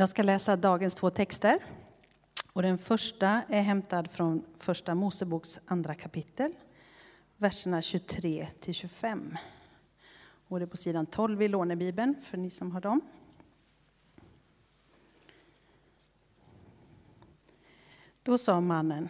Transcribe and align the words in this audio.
Jag 0.00 0.08
ska 0.08 0.22
läsa 0.22 0.56
dagens 0.56 0.94
två 0.94 1.10
texter. 1.10 1.58
Och 2.52 2.62
den 2.62 2.78
första 2.78 3.42
är 3.48 3.62
hämtad 3.62 4.10
från 4.10 4.44
Första 4.56 4.94
Moseboks 4.94 5.58
andra 5.66 5.94
kapitel, 5.94 6.52
verserna 7.36 7.82
23 7.82 8.48
till 8.60 8.74
25. 8.74 9.36
Och 10.48 10.58
det 10.58 10.64
är 10.64 10.66
på 10.66 10.76
sidan 10.76 11.06
12 11.06 11.42
i 11.42 11.48
lånebibeln 11.48 12.14
för 12.22 12.36
ni 12.36 12.50
som 12.50 12.70
har 12.72 12.80
dem. 12.80 13.00
Då 18.22 18.38
sa 18.38 18.60
mannen, 18.60 19.08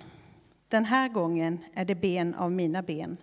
den 0.68 0.84
här 0.84 1.08
gången 1.08 1.58
är 1.74 1.84
det 1.84 1.94
ben 1.94 2.34
av 2.34 2.52
mina 2.52 2.82
ben, 2.82 3.16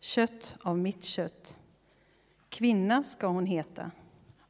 kött 0.00 0.56
av 0.62 0.78
mitt 0.78 1.04
kött. 1.04 1.58
Kvinna 2.48 3.02
ska 3.02 3.26
hon 3.26 3.46
heta, 3.46 3.90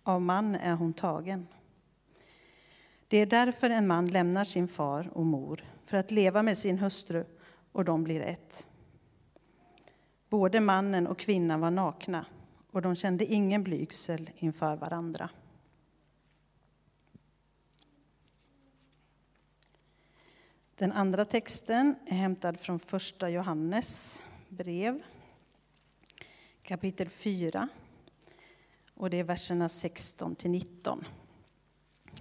av 0.02 0.22
man 0.22 0.54
är 0.54 0.74
hon 0.74 0.92
tagen. 0.92 1.46
Det 3.08 3.16
är 3.16 3.26
därför 3.26 3.70
en 3.70 3.86
man 3.86 4.06
lämnar 4.06 4.44
sin 4.44 4.68
far 4.68 5.10
och 5.12 5.26
mor 5.26 5.64
för 5.84 5.96
att 5.96 6.10
leva 6.10 6.42
med 6.42 6.58
sin 6.58 6.78
hustru 6.78 7.24
och 7.72 7.84
de 7.84 8.04
blir 8.04 8.20
ett. 8.20 8.66
Både 10.28 10.60
mannen 10.60 11.06
och 11.06 11.18
kvinnan 11.18 11.60
var 11.60 11.70
nakna 11.70 12.26
och 12.70 12.82
de 12.82 12.96
kände 12.96 13.24
ingen 13.26 13.62
blygsel 13.62 14.30
inför 14.36 14.76
varandra. 14.76 15.30
Den 20.74 20.92
andra 20.92 21.24
texten 21.24 21.94
är 22.06 22.16
hämtad 22.16 22.60
från 22.60 22.78
första 22.78 23.30
Johannes 23.30 24.22
brev, 24.48 25.02
kapitel 26.62 27.08
4. 27.08 27.68
Och 28.94 29.10
det 29.10 29.16
är 29.16 29.24
verserna 29.24 29.68
16 29.68 30.34
till 30.34 30.50
19. 30.50 31.04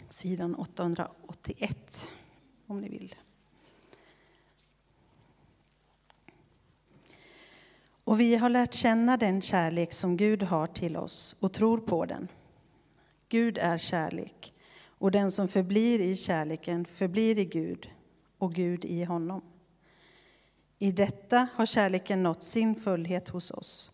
Sidan 0.09 0.55
881, 0.55 2.08
om 2.67 2.81
ni 2.81 2.89
vill. 2.89 3.16
Och 8.03 8.20
vi 8.20 8.36
har 8.36 8.50
lärt 8.50 8.73
känna 8.73 9.17
den 9.17 9.42
kärlek 9.42 9.94
som 9.94 10.17
Gud 10.17 10.44
har 10.44 10.67
till 10.67 10.97
oss 10.97 11.36
och 11.39 11.53
tror 11.53 11.78
på 11.78 12.05
den. 12.05 12.28
Gud 13.30 13.58
är 13.58 13.78
kärlek, 13.78 14.53
och 14.88 15.11
den 15.11 15.31
som 15.31 15.47
förblir 15.47 16.02
i 16.02 16.16
kärleken 16.16 16.86
förblir 16.86 17.39
i 17.39 17.45
Gud 17.45 17.89
och 18.38 18.53
Gud 18.53 18.86
i 18.86 19.03
honom. 19.03 19.42
I 20.80 20.92
detta 20.92 21.48
har 21.53 21.66
kärleken 21.66 22.23
nått 22.23 22.44
sin 22.44 22.75
fullhet 22.75 23.30
hos 23.30 23.52
oss, 23.52 23.92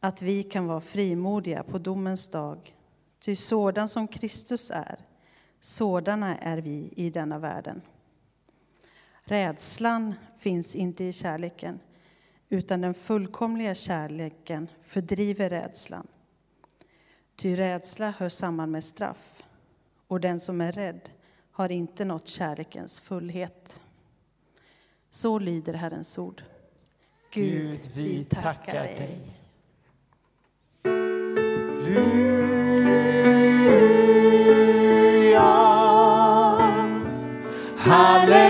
att 0.00 0.22
vi 0.22 0.42
kan 0.42 0.66
vara 0.66 0.80
frimodiga 0.80 1.62
på 1.62 1.78
domens 1.78 2.28
dag. 2.28 2.76
Ty 3.20 3.36
sådan 3.36 3.88
som 3.88 4.08
Kristus 4.08 4.70
är, 4.70 4.98
sådana 5.62 6.38
är 6.38 6.58
vi 6.58 6.92
i 6.96 7.10
denna 7.10 7.38
världen. 7.38 7.82
Rädslan 9.22 10.14
finns 10.38 10.76
inte 10.76 11.04
i 11.04 11.12
kärleken, 11.12 11.80
utan 12.48 12.80
den 12.80 12.94
fullkomliga 12.94 13.74
kärleken 13.74 14.68
fördriver 14.82 15.50
rädslan. 15.50 16.06
Ty 17.36 17.56
rädsla 17.56 18.14
hör 18.18 18.28
samman 18.28 18.70
med 18.70 18.84
straff, 18.84 19.42
och 20.06 20.20
den 20.20 20.40
som 20.40 20.60
är 20.60 20.72
rädd 20.72 21.10
har 21.50 21.72
inte 21.72 22.04
nått 22.04 22.28
kärlekens 22.28 23.00
fullhet. 23.00 23.80
Så 25.10 25.38
lyder 25.38 25.74
Herrens 25.74 26.18
ord. 26.18 26.42
Gud, 27.30 27.80
vi 27.94 28.24
tackar 28.24 28.82
dig. 28.82 29.18
Halleluja, 31.94 32.41
Hallelujah. 37.92 38.41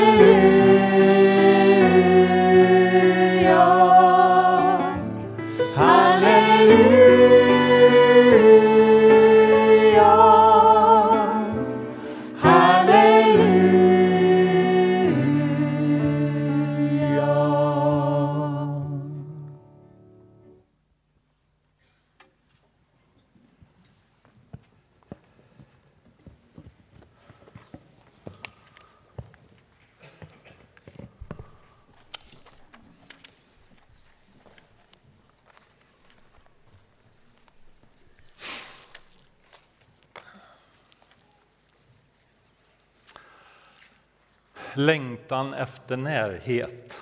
Längtan 44.74 45.54
efter 45.54 45.96
närhet. 45.96 46.98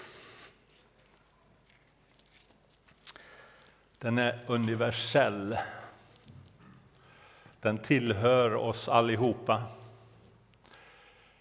Den 3.98 4.18
är 4.18 4.44
universell. 4.46 5.58
Den 7.60 7.78
tillhör 7.78 8.54
oss 8.54 8.88
allihopa. 8.88 9.62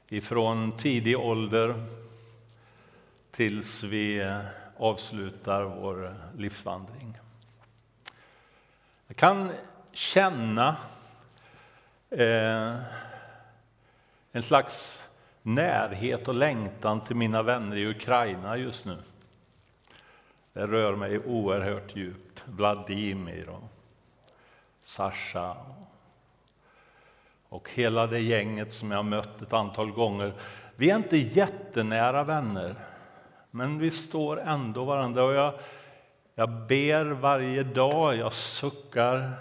Ifrån 0.07 0.78
tidig 0.78 1.19
ålder 1.19 1.85
tills 3.31 3.84
vi 3.84 4.35
avslutar 4.78 5.63
vår 5.63 6.16
livsvandring. 6.38 7.18
Jag 9.07 9.18
kan 9.18 9.51
känna 9.91 10.78
eh, 12.09 12.75
en 14.31 14.44
slags 14.44 15.03
närhet 15.55 16.27
och 16.27 16.33
längtan 16.33 17.01
till 17.01 17.15
mina 17.15 17.43
vänner 17.43 17.77
i 17.77 17.85
Ukraina 17.85 18.57
just 18.57 18.85
nu. 18.85 18.97
Det 20.53 20.67
rör 20.67 20.95
mig 20.95 21.19
oerhört 21.19 21.95
djupt. 21.95 22.43
Vladimir 22.45 23.49
och 23.49 23.63
Sasha 24.83 25.57
och 27.49 27.69
hela 27.73 28.07
det 28.07 28.19
gänget 28.19 28.73
som 28.73 28.91
jag 28.91 29.05
mött 29.05 29.41
ett 29.41 29.53
antal 29.53 29.91
gånger. 29.91 30.33
Vi 30.75 30.89
är 30.89 30.95
inte 30.95 31.17
jättenära 31.17 32.23
vänner, 32.23 32.75
men 33.51 33.79
vi 33.79 33.91
står 33.91 34.39
ändå 34.39 34.85
varandra. 34.85 35.23
Och 35.23 35.33
jag, 35.33 35.53
jag 36.35 36.49
ber 36.49 37.05
varje 37.05 37.63
dag, 37.63 38.15
jag 38.15 38.33
suckar, 38.33 39.33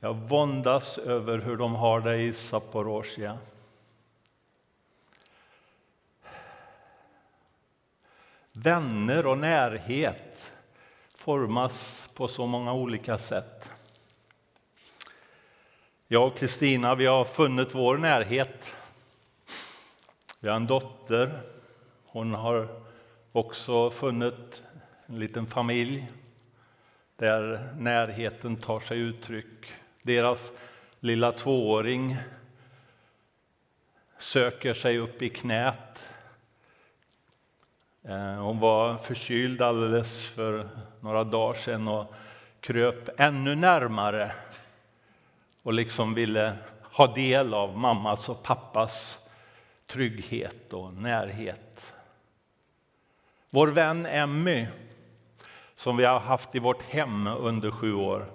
jag 0.00 0.14
våndas 0.14 0.98
över 0.98 1.38
hur 1.38 1.56
de 1.56 1.74
har 1.74 2.00
det 2.00 2.16
i 2.16 2.32
Zaporozhia. 2.32 3.38
Vänner 8.58 9.26
och 9.26 9.38
närhet 9.38 10.52
formas 11.14 12.08
på 12.14 12.28
så 12.28 12.46
många 12.46 12.72
olika 12.72 13.18
sätt. 13.18 13.72
Jag 16.08 16.26
och 16.26 16.38
Kristina 16.38 16.94
vi 16.94 17.06
har 17.06 17.24
funnit 17.24 17.74
vår 17.74 17.98
närhet. 17.98 18.74
Vi 20.40 20.48
har 20.48 20.56
en 20.56 20.66
dotter. 20.66 21.40
Hon 22.06 22.34
har 22.34 22.68
också 23.32 23.90
funnit 23.90 24.62
en 25.06 25.18
liten 25.18 25.46
familj 25.46 26.08
där 27.16 27.74
närheten 27.78 28.56
tar 28.56 28.80
sig 28.80 28.98
uttryck. 28.98 29.72
Deras 30.02 30.52
lilla 31.00 31.32
tvååring 31.32 32.16
söker 34.18 34.74
sig 34.74 34.98
upp 34.98 35.22
i 35.22 35.28
knät 35.28 36.15
Eh, 38.08 38.34
hon 38.34 38.60
var 38.60 38.96
förkyld 38.96 39.62
alldeles 39.62 40.26
för 40.26 40.68
några 41.00 41.24
dagar 41.24 41.54
sedan 41.54 41.88
och 41.88 42.14
kröp 42.60 43.20
ännu 43.20 43.54
närmare 43.54 44.32
och 45.62 45.72
liksom 45.72 46.14
ville 46.14 46.56
ha 46.82 47.14
del 47.14 47.54
av 47.54 47.78
mammas 47.78 48.28
och 48.28 48.42
pappas 48.42 49.18
trygghet 49.86 50.72
och 50.72 50.94
närhet. 50.94 51.94
Vår 53.50 53.68
vän 53.68 54.06
Emmy, 54.06 54.66
som 55.76 55.96
vi 55.96 56.04
har 56.04 56.20
haft 56.20 56.54
i 56.54 56.58
vårt 56.58 56.82
hem 56.82 57.26
under 57.26 57.70
sju 57.70 57.94
år. 57.94 58.26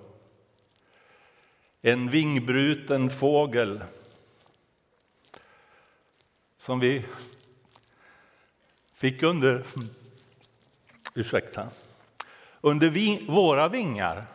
En 1.81 2.09
vingbruten 2.09 3.09
fågel 3.09 3.83
som 6.57 6.79
vi 6.79 7.05
fick 9.01 9.23
under, 9.23 9.63
ursäkta, 11.13 11.69
under 12.61 12.89
vi, 12.89 13.25
våra 13.29 13.67
vingar. 13.67 14.25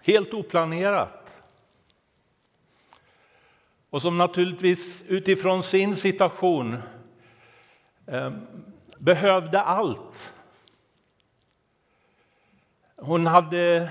Helt 0.00 0.34
oplanerat. 0.34 1.42
och 3.90 4.02
som 4.02 4.18
naturligtvis 4.18 5.02
utifrån 5.02 5.62
sin 5.62 5.96
situation 5.96 6.82
eh, 8.06 8.32
behövde 8.98 9.60
allt. 9.60 10.32
Hon 12.96 13.26
hade 13.26 13.90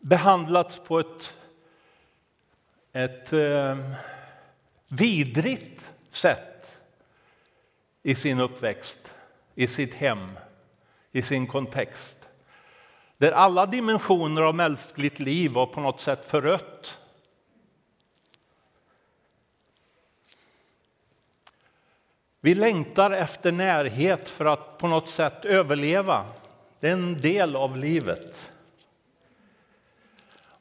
behandlats 0.00 0.78
på 0.78 1.00
ett, 1.00 1.34
ett 2.92 3.32
eh, 3.32 3.78
vidrigt 4.94 5.92
sätt 6.10 6.80
i 8.02 8.14
sin 8.14 8.40
uppväxt, 8.40 8.98
i 9.54 9.66
sitt 9.66 9.94
hem, 9.94 10.38
i 11.12 11.22
sin 11.22 11.46
kontext. 11.46 12.28
Där 13.18 13.32
alla 13.32 13.66
dimensioner 13.66 14.42
av 14.42 14.54
mänskligt 14.54 15.18
liv 15.18 15.50
var 15.50 15.66
på 15.66 15.80
något 15.80 16.00
sätt 16.00 16.24
förött. 16.24 16.98
Vi 22.40 22.54
längtar 22.54 23.10
efter 23.10 23.52
närhet 23.52 24.28
för 24.28 24.44
att 24.44 24.78
på 24.78 24.88
något 24.88 25.08
sätt 25.08 25.44
överleva. 25.44 26.26
Det 26.80 26.88
är 26.88 26.92
en 26.92 27.20
del 27.20 27.56
av 27.56 27.76
livet. 27.76 28.51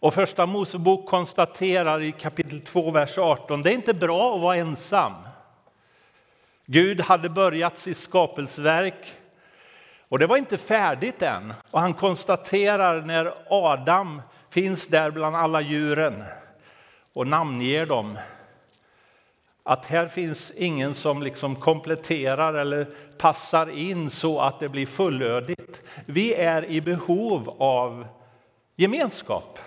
Och 0.02 0.14
första 0.14 0.46
Mosebok 0.46 1.10
konstaterar 1.10 2.02
i 2.02 2.12
kapitel 2.12 2.62
2, 2.62 2.92
vers 2.92 3.18
18, 3.18 3.62
det 3.64 3.70
är 3.70 3.74
inte 3.74 3.94
bra 3.94 4.36
att 4.36 4.42
vara 4.42 4.56
ensam. 4.56 5.14
Gud 6.66 7.02
hade 7.02 7.30
börjat 7.30 7.78
sitt 7.78 7.98
skapelseverk 7.98 9.14
och 10.10 10.20
det 10.20 10.28
var 10.28 10.38
inte 10.38 10.58
färdigt 10.58 11.22
än. 11.22 11.54
Och 11.72 11.82
han 11.82 11.94
konstaterar 11.94 13.02
när 13.02 13.34
Adam 13.50 14.22
finns 14.50 14.88
där 14.88 15.12
bland 15.12 15.36
alla 15.36 15.62
djuren 15.62 16.24
och 17.14 17.28
namnger 17.28 17.86
dem 17.86 18.18
att 19.64 19.86
här 19.86 20.08
finns 20.08 20.52
ingen 20.52 20.96
som 20.96 21.24
liksom 21.24 21.56
kompletterar 21.56 22.54
eller 22.54 22.88
passar 23.18 23.70
in 23.70 24.10
så 24.10 24.40
att 24.42 24.60
det 24.60 24.70
blir 24.70 24.86
fullödigt. 24.86 25.82
Vi 26.06 26.34
är 26.34 26.66
i 26.66 26.82
behov 26.82 27.56
av 27.60 28.08
gemenskap, 28.76 29.60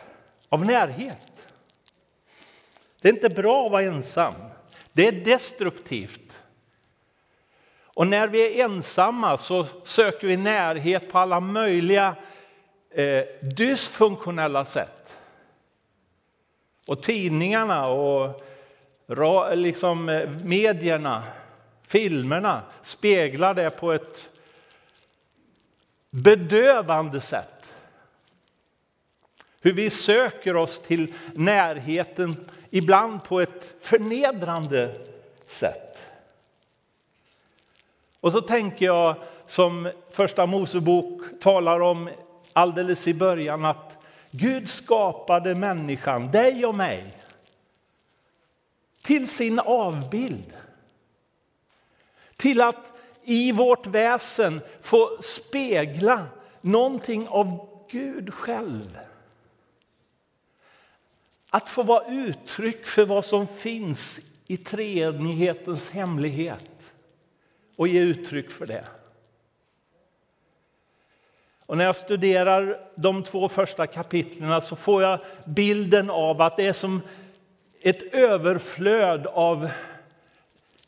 av 0.49 0.65
närhet. 0.65 1.29
Det 3.01 3.09
är 3.09 3.13
inte 3.13 3.29
bra 3.29 3.67
att 3.67 3.73
vara 3.73 3.83
ensam. 3.83 4.35
Det 4.93 5.09
är 5.09 5.13
destruktivt. 5.13 6.39
Och 7.83 8.07
när 8.07 8.29
vi 8.29 8.61
är 8.61 8.65
ensamma 8.65 9.39
så 9.39 9.67
söker 9.85 10.27
vi 10.27 10.37
närhet 10.37 11.13
på 11.13 11.19
alla 11.19 11.41
möjliga 11.41 12.17
eh, 12.91 13.25
dysfunktionella 13.43 14.65
sätt. 14.65 15.17
Och 16.87 17.03
tidningarna 17.03 17.87
och 17.87 18.43
liksom, 19.55 20.09
eh, 20.09 20.31
medierna, 20.31 21.23
filmerna 21.83 22.63
speglar 22.83 23.55
det 23.55 23.71
på 23.71 23.93
ett 23.93 24.31
bedövande 26.11 27.21
sätt. 27.21 27.54
Hur 29.65 29.73
vi 29.73 29.91
söker 29.91 30.57
oss 30.57 30.79
till 30.79 31.15
närheten, 31.35 32.51
ibland 32.71 33.25
på 33.25 33.41
ett 33.41 33.75
förnedrande 33.81 34.97
sätt. 35.49 35.99
Och 38.21 38.33
så 38.33 38.41
tänker 38.41 38.87
jag, 38.87 39.17
som 39.47 39.91
Första 40.11 40.47
Mosebok 40.47 41.23
talar 41.41 41.81
om 41.81 42.11
alldeles 42.53 43.09
i 43.09 43.15
början, 43.15 43.65
att 43.65 43.97
Gud 44.31 44.69
skapade 44.69 45.55
människan, 45.55 46.31
dig 46.31 46.67
och 46.67 46.75
mig, 46.75 47.15
till 49.03 49.29
sin 49.29 49.59
avbild. 49.59 50.53
Till 52.37 52.61
att 52.61 52.93
i 53.23 53.53
vårt 53.53 53.87
väsen 53.87 54.61
få 54.81 55.19
spegla 55.21 56.27
någonting 56.61 57.29
av 57.29 57.69
Gud 57.91 58.35
själv. 58.35 58.99
Att 61.55 61.69
få 61.69 61.83
vara 61.83 62.07
uttryck 62.07 62.87
för 62.87 63.05
vad 63.05 63.25
som 63.25 63.47
finns 63.47 64.21
i 64.47 64.57
treenighetens 64.57 65.91
hemlighet 65.91 66.93
och 67.77 67.89
ge 67.89 68.01
uttryck 68.01 68.51
för 68.51 68.67
det. 68.67 68.85
Och 71.67 71.77
när 71.77 71.85
jag 71.85 71.97
studerar 71.97 72.81
de 72.95 73.23
två 73.23 73.49
första 73.49 73.87
kapitlen 73.87 74.63
så 74.63 74.77
får 74.77 75.03
jag 75.03 75.19
bilden 75.45 76.11
av 76.11 76.43
att 76.43 76.57
det 76.57 76.67
är 76.67 76.73
som 76.73 77.01
ett 77.81 78.03
överflöd 78.15 79.27
av 79.27 79.71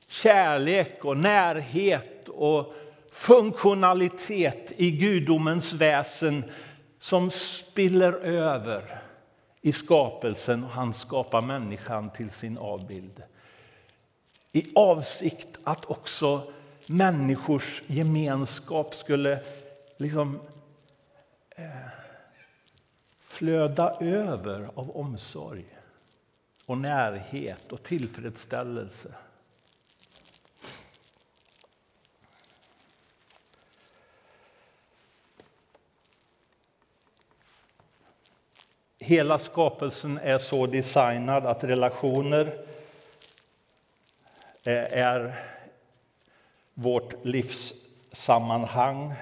kärlek 0.09 1.05
och 1.05 1.17
närhet 1.17 2.29
och 2.29 2.75
funktionalitet 3.13 4.73
i 4.77 4.91
gudomens 4.91 5.73
väsen 5.73 6.45
som 6.99 7.31
spiller 7.31 8.13
över 8.13 9.06
i 9.67 9.73
skapelsen 9.73 10.65
och 10.65 10.71
han 10.71 10.95
skapar 10.95 11.43
människan 11.43 12.11
till 12.11 12.31
sin 12.31 12.59
avbild. 12.59 13.23
I 14.53 14.73
avsikt 14.75 15.59
att 15.65 15.85
också 15.85 16.53
människors 16.87 17.83
gemenskap 17.87 18.95
skulle 18.95 19.43
liksom 19.97 20.41
eh, 21.51 21.65
flöda 23.21 23.97
över 24.01 24.71
av 24.75 24.97
omsorg 24.97 25.65
och 26.67 26.79
närhet 26.79 27.73
och 27.73 27.83
tillfredsställelse. 27.83 29.15
Hela 38.99 39.39
skapelsen 39.39 40.19
är 40.23 40.39
så 40.39 40.67
designad 40.67 41.47
att 41.47 41.65
relationer 41.65 42.67
är 44.65 45.45
vårt 46.75 47.25
livssammanhang. 47.25 49.15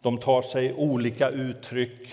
De 0.00 0.18
tar 0.18 0.42
sig 0.42 0.74
olika 0.74 1.30
uttryck. 1.30 2.12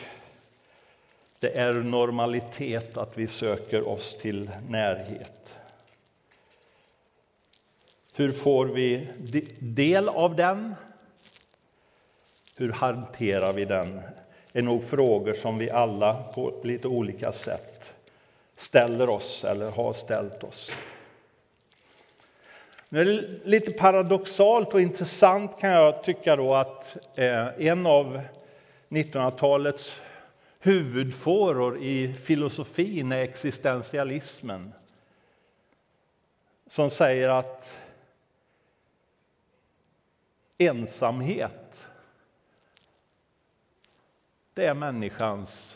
Det 1.39 1.57
är 1.57 1.73
normalitet 1.73 2.97
att 2.97 3.17
vi 3.17 3.27
söker 3.27 3.87
oss 3.87 4.17
till 4.17 4.51
närhet. 4.69 5.55
Hur 8.13 8.31
får 8.31 8.65
vi 8.65 9.07
del 9.59 10.09
av 10.09 10.35
den? 10.35 10.75
Hur 12.55 12.71
hanterar 12.71 13.53
vi 13.53 13.65
den? 13.65 14.01
Är 14.57 14.61
nog 14.61 14.83
frågor 14.83 15.33
som 15.33 15.57
vi 15.57 15.69
alla 15.69 16.13
på 16.13 16.61
lite 16.63 16.87
olika 16.87 17.31
sätt 17.31 17.93
ställer 18.55 19.09
oss 19.09 19.43
eller 19.43 19.71
har 19.71 19.93
ställt 19.93 20.43
oss. 20.43 20.71
Det 22.89 22.99
är 22.99 23.39
lite 23.43 23.71
paradoxalt 23.71 24.73
och 24.73 24.81
intressant 24.81 25.59
kan 25.59 25.69
jag 25.69 26.03
tycka 26.03 26.35
då 26.35 26.55
att 26.55 26.97
eh, 27.15 27.47
en 27.67 27.85
av 27.85 28.21
1900-talets 28.89 30.01
huvudfåror 30.59 31.77
i 31.77 32.13
filosofin 32.13 33.11
är 33.11 33.17
existentialismen. 33.17 34.73
Som 36.67 36.89
säger 36.89 37.29
att 37.29 37.77
ensamhet 40.57 41.87
det 44.57 44.65
är 44.65 44.73
människans 44.73 45.75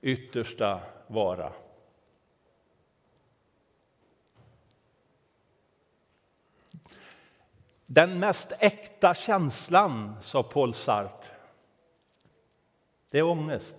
yttersta 0.00 0.80
vara. 1.06 1.52
Den 7.86 8.18
mest 8.18 8.52
äkta 8.58 9.14
känslan, 9.14 10.14
sa 10.22 10.42
Paul 10.42 10.74
Sartre, 10.74 11.28
det 13.10 13.18
är 13.18 13.22
ångest. 13.22 13.76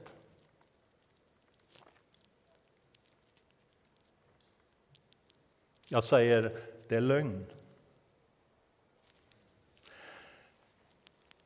Jag 5.87 6.03
säger, 6.03 6.61
det 6.87 6.95
är 6.95 7.01
lögn. 7.01 7.45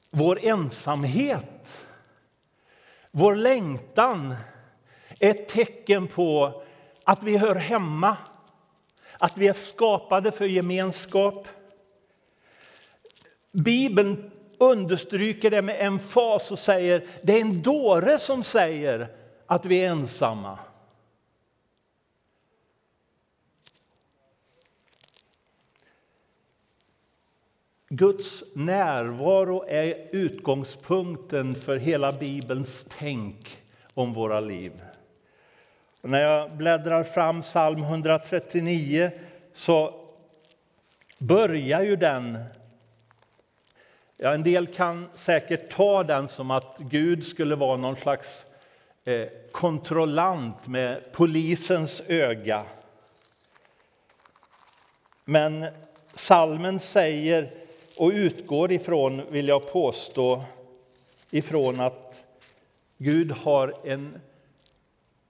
Vår 0.09 0.39
ensamhet, 0.39 1.87
vår 3.15 3.35
längtan 3.35 4.35
är 5.19 5.29
ett 5.29 5.49
tecken 5.49 6.07
på 6.07 6.61
att 7.03 7.23
vi 7.23 7.37
hör 7.37 7.55
hemma, 7.55 8.17
att 9.19 9.37
vi 9.37 9.47
är 9.47 9.53
skapade 9.53 10.31
för 10.31 10.45
gemenskap 10.45 11.47
Bibeln 13.51 14.31
understryker 14.57 15.49
det 15.49 15.61
med 15.61 15.79
en 15.79 15.99
fas 15.99 16.51
och 16.51 16.59
säger 16.59 17.07
det 17.23 17.37
är 17.37 17.41
en 17.41 17.61
dåre 17.61 18.19
som 18.19 18.43
säger 18.43 19.07
att 19.47 19.65
vi 19.65 19.83
är 19.83 19.89
ensamma. 19.89 20.59
Guds 27.95 28.43
närvaro 28.53 29.65
är 29.67 30.07
utgångspunkten 30.11 31.55
för 31.55 31.77
hela 31.77 32.11
Bibelns 32.11 32.85
tänk 32.97 33.63
om 33.93 34.13
våra 34.13 34.39
liv. 34.39 34.71
Och 36.01 36.09
när 36.09 36.21
jag 36.21 36.51
bläddrar 36.51 37.03
fram 37.03 37.41
psalm 37.41 37.83
139 37.83 39.11
så 39.53 39.93
börjar 41.17 41.81
ju 41.81 41.95
den... 41.95 42.43
Ja, 44.17 44.33
en 44.33 44.43
del 44.43 44.67
kan 44.67 45.09
säkert 45.15 45.71
ta 45.71 46.03
den 46.03 46.27
som 46.27 46.51
att 46.51 46.75
Gud 46.77 47.25
skulle 47.25 47.55
vara 47.55 47.77
någon 47.77 47.95
slags 47.95 48.45
eh, 49.03 49.27
kontrollant 49.51 50.67
med 50.67 51.11
polisens 51.11 52.01
öga. 52.07 52.63
Men 55.25 55.65
salmen 56.15 56.79
säger 56.79 57.62
och 57.97 58.09
utgår 58.09 58.71
ifrån, 58.71 59.21
vill 59.29 59.47
jag 59.47 59.71
påstå, 59.71 60.43
ifrån 61.31 61.79
att 61.79 62.23
Gud 62.97 63.31
har 63.31 63.73
en 63.83 64.21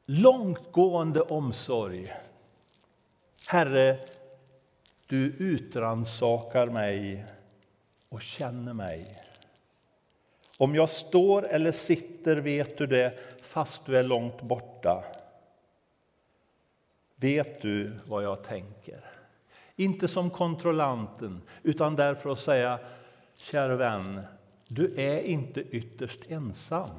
långtgående 0.06 1.22
omsorg. 1.22 2.14
Herre, 3.48 3.98
du 5.08 5.26
utransakar 5.26 6.66
mig 6.68 7.26
och 8.10 8.22
känner 8.22 8.74
mig. 8.74 9.18
Om 10.58 10.76
jag 10.76 10.90
står 10.90 11.48
eller 11.48 11.72
sitter 11.72 12.36
vet 12.36 12.78
du 12.78 12.88
det, 12.88 13.20
fast 13.42 13.86
du 13.86 13.98
är 13.98 14.04
långt 14.04 14.42
borta. 14.42 15.04
Vet 17.16 17.62
du 17.62 17.92
vad 18.06 18.24
jag 18.24 18.44
tänker? 18.44 19.13
Inte 19.76 20.08
som 20.08 20.30
kontrollanten, 20.30 21.42
utan 21.64 21.96
därför 21.96 22.30
att 22.30 22.40
säga, 22.40 22.80
kära 23.36 23.76
vän, 23.76 24.22
du 24.68 24.94
är 24.98 25.22
inte 25.22 25.62
ytterst 25.62 26.20
ensam. 26.32 26.90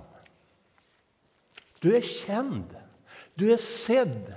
Du 1.81 1.97
är 1.97 2.01
känd, 2.01 2.77
du 3.35 3.53
är 3.53 3.57
sedd. 3.57 4.35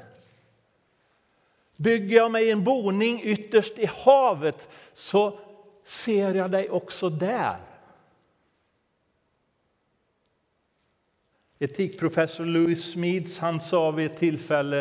Bygger 1.75 2.17
jag 2.17 2.31
mig 2.31 2.51
en 2.51 2.63
boning 2.63 3.21
ytterst 3.23 3.79
i 3.79 3.85
havet 3.85 4.69
så 4.93 5.39
ser 5.83 6.35
jag 6.35 6.51
dig 6.51 6.69
också 6.69 7.09
där. 7.09 7.57
Etikprofessor 11.59 12.45
Louis 12.45 12.91
Smeeds 12.91 13.39
han 13.39 13.61
sa 13.61 13.91
vid 13.91 14.11
ett 14.11 14.17
tillfälle 14.17 14.79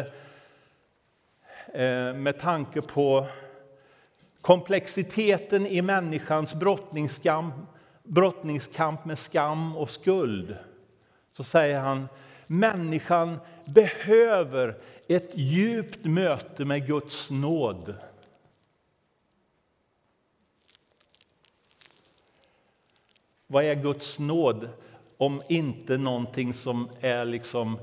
eh, 1.75 2.15
med 2.15 2.39
tanke 2.41 2.83
på 2.83 3.27
komplexiteten 4.47 5.67
i 5.67 5.83
människans 5.83 6.55
brottningskamp, 6.55 7.55
brottningskamp 8.03 9.05
med 9.05 9.19
skam 9.19 9.77
och 9.77 9.91
skuld 9.91 10.57
så 11.33 11.45
säger 11.45 11.81
han 11.81 12.09
människan 12.47 13.39
behöver 13.65 14.79
ett 15.09 15.31
djupt 15.35 16.05
möte 16.05 16.65
med 16.65 16.87
Guds 16.87 17.31
nåd. 17.31 17.95
Vad 23.47 23.65
är 23.65 23.75
Guds 23.75 24.19
nåd 24.19 24.69
om 25.17 25.43
inte 25.49 25.99
någonting 25.99 26.55
som 26.55 26.89
är 27.01 27.25
liksom 27.25 27.79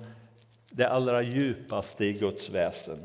det 0.70 0.90
allra 0.90 1.22
djupaste 1.22 2.06
i 2.06 2.14
Guds 2.14 2.50
väsen? 2.50 3.00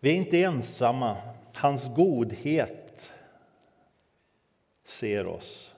Vi 0.00 0.10
är 0.10 0.14
inte 0.14 0.42
ensamma. 0.42 1.16
Hans 1.54 1.94
godhet 1.96 3.10
ser 4.84 5.26
oss 5.26 5.74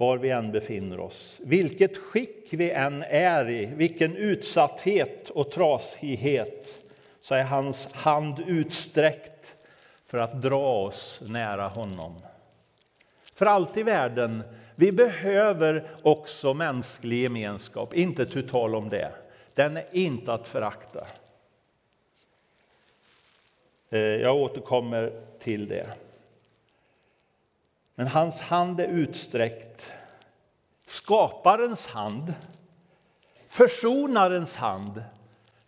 var 0.00 0.18
vi 0.18 0.30
än 0.30 0.52
befinner 0.52 1.00
oss. 1.00 1.40
Vilket 1.44 1.96
skick 1.96 2.48
vi 2.50 2.70
än 2.70 3.02
är 3.02 3.50
i, 3.50 3.66
vilken 3.66 4.16
utsatthet 4.16 5.30
och 5.30 5.50
trasighet 5.50 6.78
så 7.20 7.34
är 7.34 7.42
hans 7.42 7.92
hand 7.92 8.44
utsträckt 8.46 9.54
för 10.06 10.18
att 10.18 10.42
dra 10.42 10.84
oss 10.84 11.22
nära 11.26 11.68
honom. 11.68 12.14
För 13.34 13.46
allt 13.46 13.76
i 13.76 13.82
världen, 13.82 14.42
vi 14.74 14.92
behöver 14.92 15.90
också 16.02 16.54
mänsklig 16.54 17.22
gemenskap, 17.22 17.94
inte 17.94 18.26
tu 18.26 18.42
tal 18.42 18.74
om 18.74 18.88
det. 18.88 19.12
Den 19.54 19.76
är 19.76 19.84
inte 19.92 20.32
att 20.32 20.48
förakta. 20.48 21.06
Eh, 23.90 24.00
jag 24.00 24.36
återkommer 24.36 25.22
till 25.38 25.68
det. 25.68 25.94
Men 27.94 28.06
hans 28.06 28.40
hand 28.40 28.80
är 28.80 28.88
utsträckt. 28.88 29.92
Skaparens 30.86 31.86
hand, 31.86 32.34
försonarens 33.48 34.56
hand, 34.56 35.02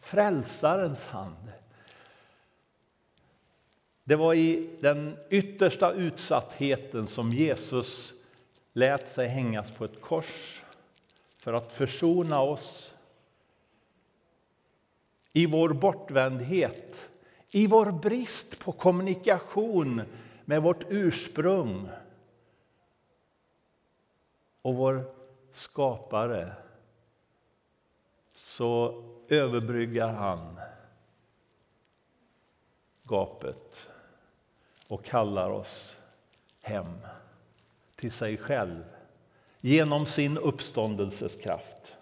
frälsarens 0.01 1.07
hand. 1.07 1.53
Det 4.05 4.17
var 4.17 4.35
i 4.35 4.71
den 4.81 5.17
yttersta 5.31 5.93
utsattheten 5.93 7.07
som 7.07 7.33
Jesus 7.33 8.13
lät 8.73 9.09
sig 9.09 9.29
hängas 9.29 9.71
på 9.71 9.85
ett 9.85 10.01
kors 10.01 10.63
för 11.39 11.53
att 11.53 11.73
försona 11.73 12.41
oss 12.41 12.93
i 15.33 15.47
vår 15.47 15.69
bortvändhet 15.69 17.11
i 17.55 17.67
vår 17.67 17.91
brist 17.91 18.59
på 18.59 18.73
kommunikation 18.73 20.03
med 20.45 20.63
vårt 20.63 20.85
ursprung 20.89 21.89
och 24.63 24.75
vår 24.75 25.05
skapare 25.53 26.53
så 28.33 29.03
överbryggar 29.29 30.13
han 30.13 30.61
gapet 33.05 33.89
och 34.89 35.05
kallar 35.05 35.51
oss 35.51 35.97
hem 36.61 36.99
till 37.97 38.13
sig 38.13 38.37
själv 38.37 38.85
genom 39.61 40.07
sin 40.07 40.39
uppståndelses 40.39 41.37
kraft. 41.37 41.95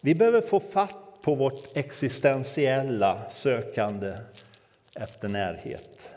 Vi 0.00 0.14
behöver 0.14 0.40
få 0.40 0.60
fatt 0.60 1.05
på 1.26 1.34
vårt 1.34 1.76
existentiella 1.76 3.30
sökande 3.30 4.16
efter 4.94 5.28
närhet. 5.28 6.10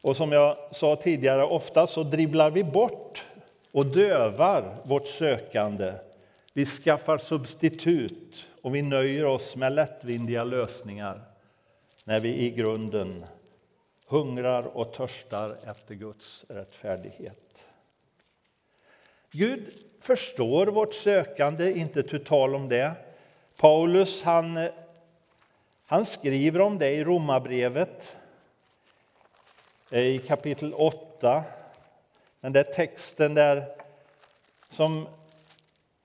Och 0.00 0.16
som 0.16 0.32
jag 0.32 0.56
sa 0.72 0.96
tidigare, 0.96 1.44
ofta 1.44 1.86
så 1.86 2.02
dribblar 2.02 2.50
vi 2.50 2.64
bort 2.64 3.24
och 3.72 3.86
dövar 3.86 4.76
vårt 4.84 5.06
sökande. 5.06 5.92
Vi 6.52 6.66
skaffar 6.66 7.18
substitut 7.18 8.46
och 8.62 8.74
vi 8.74 8.82
nöjer 8.82 9.24
oss 9.24 9.56
med 9.56 9.72
lättvindiga 9.72 10.44
lösningar 10.44 11.20
när 12.04 12.20
vi 12.20 12.36
i 12.36 12.50
grunden 12.50 13.24
hungrar 14.06 14.62
och 14.62 14.92
törstar 14.92 15.56
efter 15.66 15.94
Guds 15.94 16.44
rättfärdighet. 16.48 17.64
Gud 19.30 19.72
förstår 20.04 20.66
vårt 20.66 20.94
sökande, 20.94 21.72
inte 21.72 22.02
tu 22.02 22.18
tal 22.18 22.54
om 22.54 22.68
det. 22.68 22.92
Paulus 23.56 24.22
han, 24.22 24.68
han 25.86 26.06
skriver 26.06 26.60
om 26.60 26.78
det 26.78 26.90
i 26.90 27.04
Romarbrevet 27.04 28.12
eh, 29.90 30.00
i 30.00 30.18
kapitel 30.18 30.74
8. 30.74 31.44
Den 32.40 32.52
där 32.52 32.62
texten 32.62 33.34
där 33.34 33.66
som 34.70 35.06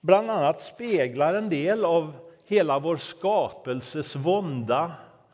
bland 0.02 0.32
annat 0.32 0.62
speglar 0.62 1.34
en 1.34 1.50
del 1.50 1.86
av 1.86 2.14
hela 2.46 2.80
vår 2.80 2.98
skapelses 2.98 4.16
vånda, 4.16 4.92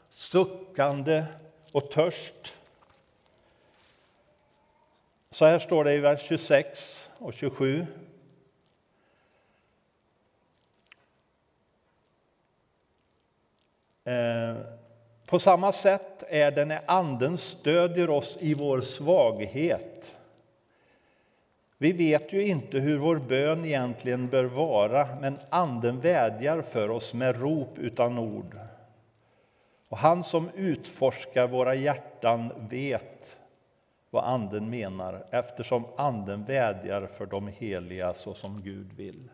suckande 0.10 1.26
och 1.72 1.92
törst. 1.92 2.54
Så 5.32 5.46
här 5.46 5.60
står 5.60 5.84
det 5.84 5.94
i 5.94 6.00
vers 6.00 6.22
26 6.28 7.10
och 7.18 7.34
27. 7.34 7.86
Eh, 14.06 14.56
på 15.26 15.40
samma 15.40 15.72
sätt 15.72 16.24
är 16.28 16.52
det 16.52 16.66
när 16.66 16.82
Anden 16.86 17.38
stödjer 17.38 18.10
oss 18.10 18.38
i 18.40 18.54
vår 18.54 18.82
svaghet. 18.82 20.12
Vi 21.78 21.92
vet 21.92 22.34
ju 22.34 22.48
inte 22.48 22.80
hur 22.80 22.98
vår 22.98 23.16
bön 23.16 23.66
egentligen 23.66 24.28
bör 24.28 24.44
vara, 24.44 25.08
men 25.22 25.38
Anden 25.50 26.00
vädjar 26.00 26.62
för 26.62 26.90
oss 26.90 27.14
med 27.14 27.42
rop 27.42 27.78
utan 27.78 28.18
ord. 28.18 28.58
Och 29.90 29.98
han 29.98 30.24
som 30.24 30.50
utforskar 30.56 31.48
våra 31.48 31.76
hjärtan 31.76 32.68
vet 32.70 33.38
vad 34.10 34.24
Anden 34.24 34.70
menar 34.70 35.26
eftersom 35.32 35.86
Anden 35.98 36.44
vädjar 36.44 37.08
för 37.08 37.26
de 37.26 37.48
heliga 37.48 38.14
så 38.14 38.34
som 38.34 38.62
Gud 38.62 38.94
vill. 38.94 39.30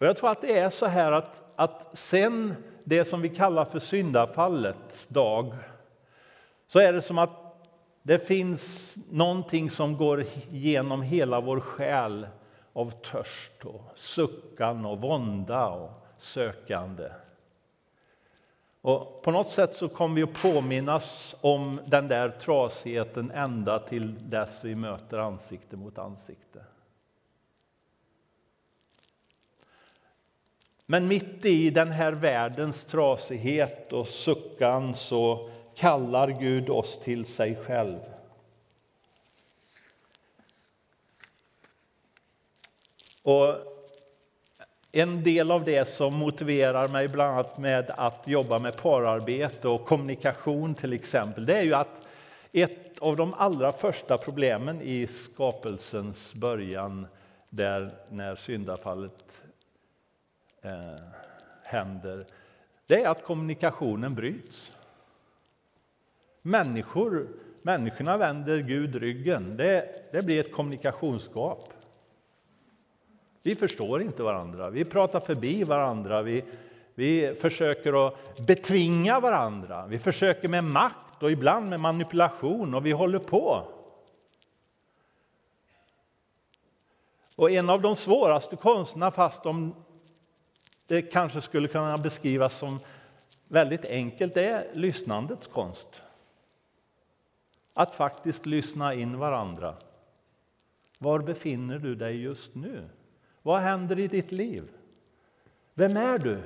Och 0.00 0.06
jag 0.06 0.16
tror 0.16 0.30
att 0.30 0.40
det 0.40 0.58
är 0.58 0.70
så 0.70 0.86
här 0.86 1.12
att, 1.12 1.42
att 1.56 1.88
sen 1.92 2.54
det 2.84 3.04
som 3.04 3.20
vi 3.20 3.28
kallar 3.28 3.64
för 3.64 3.78
syndafallets 3.78 5.06
dag 5.06 5.54
så 6.66 6.78
är 6.78 6.92
det 6.92 7.02
som 7.02 7.18
att 7.18 7.30
det 8.02 8.18
finns 8.18 8.94
någonting 9.10 9.70
som 9.70 9.96
går 9.96 10.24
genom 10.50 11.02
hela 11.02 11.40
vår 11.40 11.60
själ 11.60 12.26
av 12.72 12.90
törst 12.90 13.64
och 13.64 13.82
suckan 13.96 14.86
och 14.86 15.00
vånda 15.00 15.68
och 15.68 15.90
sökande. 16.18 17.08
Och 18.80 19.22
på 19.22 19.30
något 19.30 19.50
sätt 19.50 19.76
så 19.76 19.88
kommer 19.88 20.16
vi 20.16 20.22
att 20.22 20.42
påminnas 20.42 21.36
om 21.40 21.80
den 21.86 22.08
där 22.08 22.28
trasigheten 22.28 23.30
ända 23.30 23.78
till 23.78 24.30
dess 24.30 24.64
vi 24.64 24.74
möter 24.74 25.18
ansikte 25.18 25.76
mot 25.76 25.98
ansikte. 25.98 26.64
Men 30.90 31.08
mitt 31.08 31.44
i 31.44 31.70
den 31.70 31.90
här 31.90 32.12
världens 32.12 32.84
trasighet 32.84 33.92
och 33.92 34.08
suckan 34.08 34.96
så 34.96 35.50
kallar 35.76 36.28
Gud 36.28 36.70
oss 36.70 37.00
till 37.00 37.26
sig 37.26 37.56
själv. 37.56 37.98
Och 43.22 43.54
en 44.92 45.22
del 45.24 45.50
av 45.50 45.64
det 45.64 45.88
som 45.88 46.14
motiverar 46.14 46.88
mig 46.88 47.08
bland 47.08 47.30
annat 47.30 47.58
med 47.58 47.90
att 47.96 48.22
jobba 48.28 48.58
med 48.58 48.76
pararbete 48.76 49.68
och 49.68 49.86
kommunikation 49.86 50.74
till 50.74 50.92
exempel, 50.92 51.46
det 51.46 51.58
är 51.58 51.62
ju 51.62 51.74
att 51.74 52.00
ett 52.52 52.98
av 52.98 53.16
de 53.16 53.34
allra 53.34 53.72
första 53.72 54.18
problemen 54.18 54.82
i 54.82 55.06
skapelsens 55.06 56.34
början, 56.34 57.06
där 57.48 57.94
när 58.08 58.36
syndafallet 58.36 59.24
eh, 60.62 61.02
händer, 61.62 62.26
det 62.86 63.02
är 63.02 63.08
att 63.08 63.24
kommunikationen 63.24 64.14
bryts. 64.14 64.72
Människor, 66.42 67.28
människorna 67.62 68.16
vänder 68.16 68.58
Gud 68.58 68.94
ryggen. 68.94 69.56
Det, 69.56 69.94
det 70.12 70.22
blir 70.22 70.40
ett 70.40 70.52
kommunikationsgap. 70.52 71.72
Vi 73.42 73.54
förstår 73.54 74.02
inte 74.02 74.22
varandra, 74.22 74.70
vi 74.70 74.84
pratar 74.84 75.20
förbi 75.20 75.64
varandra, 75.64 76.22
vi, 76.22 76.44
vi 76.94 77.34
försöker 77.34 78.06
att 78.06 78.46
betvinga 78.46 79.20
varandra, 79.20 79.86
vi 79.86 79.98
försöker 79.98 80.48
med 80.48 80.64
makt 80.64 81.22
och 81.22 81.30
ibland 81.30 81.68
med 81.68 81.80
manipulation 81.80 82.74
och 82.74 82.86
vi 82.86 82.92
håller 82.92 83.18
på. 83.18 83.68
Och 87.36 87.50
en 87.50 87.70
av 87.70 87.82
de 87.82 87.96
svåraste 87.96 88.56
konsterna, 88.56 89.10
fast 89.10 89.42
de, 89.42 89.74
det 90.90 91.02
kanske 91.02 91.40
skulle 91.40 91.68
kunna 91.68 91.98
beskrivas 91.98 92.58
som 92.58 92.80
väldigt 93.48 93.84
enkelt, 93.84 94.34
det 94.34 94.44
är 94.44 94.66
lyssnandets 94.72 95.46
konst. 95.46 96.02
Att 97.74 97.94
faktiskt 97.94 98.46
lyssna 98.46 98.94
in 98.94 99.18
varandra. 99.18 99.74
Var 100.98 101.18
befinner 101.18 101.78
du 101.78 101.94
dig 101.94 102.22
just 102.22 102.54
nu? 102.54 102.88
Vad 103.42 103.60
händer 103.60 103.98
i 103.98 104.08
ditt 104.08 104.32
liv? 104.32 104.64
Vem 105.74 105.96
är 105.96 106.18
du? 106.18 106.42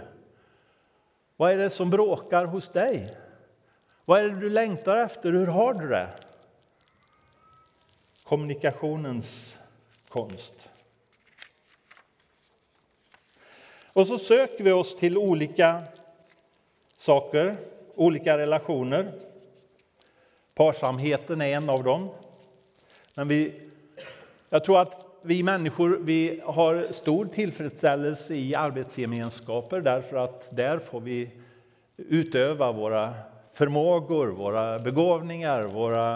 Vad 1.36 1.52
är 1.52 1.58
det 1.58 1.70
som 1.70 1.90
bråkar 1.90 2.46
hos 2.46 2.68
dig? 2.68 3.16
Vad 4.04 4.20
är 4.20 4.28
det 4.28 4.40
du 4.40 4.50
längtar 4.50 4.96
efter? 4.96 5.32
Hur 5.32 5.46
har 5.46 5.74
du 5.74 5.88
det? 5.88 6.14
Kommunikationens 8.22 9.58
konst. 10.08 10.54
Och 13.94 14.06
så 14.06 14.18
söker 14.18 14.64
vi 14.64 14.72
oss 14.72 14.96
till 14.96 15.18
olika 15.18 15.82
saker, 16.98 17.56
olika 17.94 18.38
relationer. 18.38 19.12
Parsamheten 20.54 21.40
är 21.40 21.56
en 21.56 21.70
av 21.70 21.84
dem. 21.84 22.08
Men 23.14 23.28
vi, 23.28 23.52
jag 24.50 24.64
tror 24.64 24.80
att 24.80 25.06
vi 25.22 25.42
människor 25.42 25.98
vi 26.02 26.40
har 26.44 26.88
stor 26.90 27.26
tillfredsställelse 27.26 28.34
i 28.34 28.54
arbetsgemenskaper 28.54 29.80
därför 29.80 30.16
att 30.16 30.56
där 30.56 30.78
får 30.78 31.00
vi 31.00 31.30
utöva 31.96 32.72
våra 32.72 33.14
förmågor, 33.52 34.26
våra 34.26 34.78
begåvningar, 34.78 35.62
våra 35.62 36.14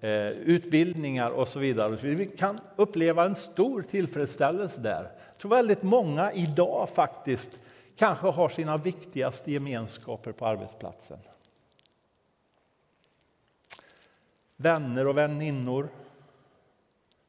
eh, 0.00 0.28
utbildningar 0.28 1.30
och 1.30 1.48
så 1.48 1.58
vidare. 1.58 1.96
Vi 2.02 2.26
kan 2.26 2.60
uppleva 2.76 3.24
en 3.24 3.36
stor 3.36 3.82
tillfredsställelse 3.82 4.80
där. 4.80 5.10
Jag 5.40 5.42
tror 5.42 5.56
väldigt 5.56 5.82
många 5.82 6.32
idag 6.32 6.88
faktiskt 6.90 7.50
kanske 7.96 8.26
har 8.26 8.48
sina 8.48 8.76
viktigaste 8.76 9.52
gemenskaper 9.52 10.32
på 10.32 10.46
arbetsplatsen. 10.46 11.18
Vänner 14.56 15.06
och 15.06 15.16
väninnor, 15.16 15.88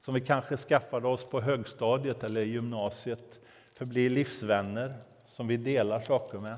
som 0.02 0.13
vi 0.13 0.21
kanske 0.21 0.58
skaffade 0.58 1.08
oss 1.08 1.24
på 1.24 1.41
högstadiet 1.41 2.24
eller 2.24 2.41
gymnasiet 2.41 3.39
för 3.74 3.86
att 3.86 3.89
bli 3.89 4.10
livsvänner 4.10 4.93
som 5.26 5.47
vi 5.47 5.58
delar 5.58 6.02
saker 6.02 6.39
med. 6.39 6.58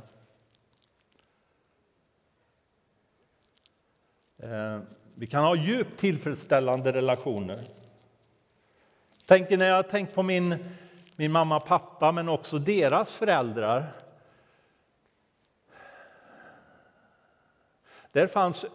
Eh, 4.38 4.82
vi 5.16 5.28
kan 5.28 5.44
ha 5.44 5.56
djupt 5.56 6.00
tillfredsställande 6.00 6.94
relationer. 6.94 7.60
Tänker 9.26 9.58
när 9.58 9.68
jag 9.68 9.76
har 9.76 9.84
tänkt 9.84 10.16
på 10.16 10.24
min, 10.24 10.76
min 11.16 11.32
mamma 11.32 11.58
och 11.58 11.66
pappa, 11.66 12.12
men 12.12 12.30
också 12.30 12.60
deras 12.60 13.18
föräldrar. 13.18 13.86
Där 18.12 18.28
fanns 18.28 18.66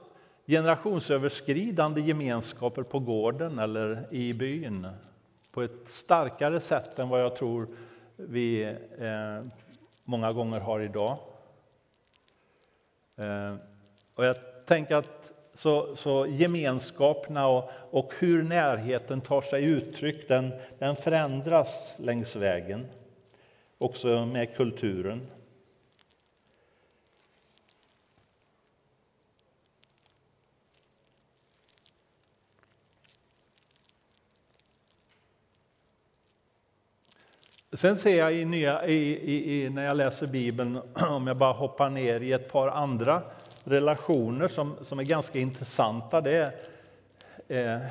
generationsöverskridande 0.46 2.01
gemenskaper 2.01 2.83
på 2.83 2.98
gården 2.98 3.59
eller 3.59 4.07
i 4.11 4.35
byn 4.35 4.88
på 5.53 5.62
ett 5.62 5.88
starkare 5.88 6.61
sätt 6.61 6.98
än 6.98 7.09
vad 7.09 7.20
jag 7.20 7.37
tror 7.37 7.68
vi 8.16 8.62
eh, 8.98 9.44
många 10.05 10.33
gånger 10.33 10.61
har 10.61 10.81
idag. 10.81 11.18
Eh, 13.16 13.57
och 14.14 14.24
jag 14.24 14.37
tänker 14.66 14.96
att 14.96 15.33
så, 15.58 15.96
så 15.96 16.26
gemenskaperna 16.26 17.46
och, 17.46 17.70
och, 17.90 18.12
hur 18.18 18.42
närheten 18.42 19.20
tar 19.20 19.40
sig 19.40 19.64
uttryck, 19.64 20.28
den, 20.28 20.52
den 20.78 20.96
förändras 20.96 21.94
längs 21.96 22.36
vägen, 22.36 22.86
också 23.78 24.26
med 24.26 24.56
kulturen. 24.56 25.26
Sen 37.72 37.96
ser 37.96 38.18
jag 38.18 38.34
i 38.34 38.44
nya, 38.44 38.86
i, 38.86 39.64
i, 39.64 39.70
när 39.70 39.84
jag 39.84 39.96
läser 39.96 40.26
Bibeln, 40.26 40.80
om 41.10 41.26
jag 41.26 41.36
bara 41.36 41.52
hoppar 41.52 41.90
ner 41.90 42.20
i 42.20 42.32
ett 42.32 42.52
par 42.52 42.68
andra 42.68 43.22
relationer 43.68 44.48
som, 44.48 44.76
som 44.83 44.98
är 44.98 45.04
ganska 45.04 45.38
intressanta. 45.38 46.20
Det 46.20 46.52
är 47.48 47.76
eh, 47.76 47.87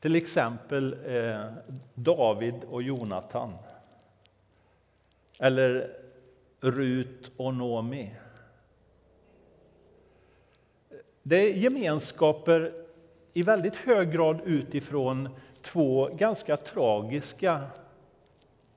till 0.00 0.14
exempel 0.14 0.96
eh, 1.06 1.44
David 1.94 2.54
och 2.70 2.82
Jonatan. 2.82 3.52
Eller 5.38 5.90
Rut 6.60 7.30
och 7.36 7.54
Nomi. 7.54 8.14
Det 11.22 11.36
är 11.36 11.54
gemenskaper 11.54 12.72
i 13.32 13.42
väldigt 13.42 13.76
hög 13.76 14.12
grad 14.12 14.40
utifrån 14.44 15.28
två 15.62 16.08
ganska 16.08 16.56
tragiska 16.56 17.62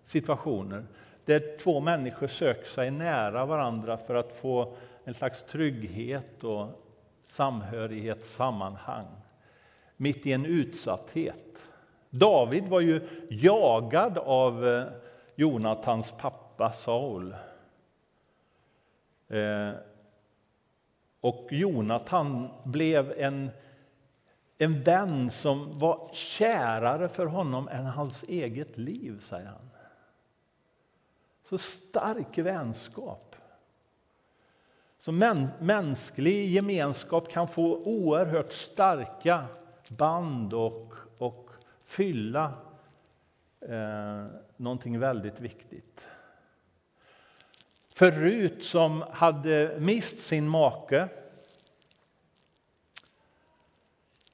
situationer 0.04 0.86
där 1.26 1.58
två 1.58 1.80
människor 1.80 2.28
söker 2.28 2.69
sig 2.69 2.91
nära 2.91 3.45
varandra 3.45 3.97
för 3.97 4.15
att 4.15 4.32
få 4.32 4.76
en 5.08 5.13
slags 5.13 5.43
trygghet 5.43 6.43
och 6.43 6.67
samhörighet, 7.28 8.26
sammanhang. 8.26 9.08
mitt 9.98 10.26
i 10.26 10.32
en 10.32 10.46
utsatthet. 10.46 11.58
David 12.10 12.67
var 12.67 12.80
ju 12.80 13.28
jagad 13.30 14.17
av 14.17 14.67
eh, 14.67 14.88
Jonatans 15.36 16.13
pappa 16.17 16.72
Saul. 16.72 17.36
Eh, 19.28 19.72
och 21.22 21.48
Jonatan 21.52 22.50
blev 22.63 23.13
en, 23.17 23.50
en 24.58 24.84
vän 24.84 25.32
som 25.32 25.80
var 25.80 26.10
kärare 26.13 27.10
för 27.10 27.26
honom 27.26 27.67
än 27.67 27.86
hans 27.86 28.24
eget 28.24 28.78
liv, 28.78 29.20
säger 29.24 29.48
han. 29.48 29.70
Så 31.43 31.58
stark 31.58 32.38
vänskap. 32.38 33.28
Så 34.99 35.12
mänsklig 35.60 36.49
gemenskap 36.49 37.31
kan 37.31 37.47
få 37.47 37.77
oerhört 37.77 38.53
starka 38.53 39.45
band 39.89 40.53
och, 40.53 40.93
och 41.17 41.49
fylla 41.83 42.53
eh, 43.62 44.25
någonting 44.57 44.99
väldigt 44.99 45.39
viktigt. 45.39 46.05
För 47.89 48.12
Rut 48.12 48.63
som 48.63 49.03
hade 49.12 49.77
mist 49.79 50.19
sin 50.19 50.47
make 50.47 51.10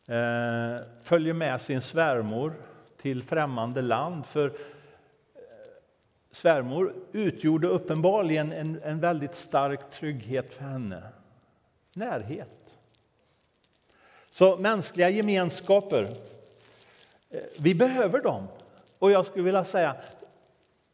eh, 0.07 0.81
följer 1.03 1.33
med 1.33 1.61
sin 1.61 1.81
svärmor 1.81 2.53
till 3.01 3.23
främmande 3.23 3.81
land. 3.81 4.25
För 4.25 4.53
svärmor 6.33 6.93
utgjorde 7.11 7.67
uppenbarligen 7.67 8.51
en, 8.51 8.81
en 8.83 8.99
väldigt 8.99 9.35
stark 9.35 9.91
trygghet 9.91 10.53
för 10.53 10.63
henne. 10.63 11.03
Närhet. 11.93 12.49
Så 14.31 14.57
mänskliga 14.57 15.09
gemenskaper, 15.09 16.07
eh, 17.29 17.39
vi 17.59 17.75
behöver 17.75 18.21
dem. 18.21 18.47
Och 18.99 19.11
jag 19.11 19.25
skulle 19.25 19.43
vilja 19.43 19.65
säga, 19.65 19.95